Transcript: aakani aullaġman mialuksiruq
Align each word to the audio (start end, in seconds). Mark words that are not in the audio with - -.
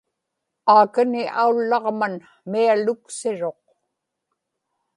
aakani 0.75 1.21
aullaġman 1.43 2.15
mialuksiruq 2.51 3.63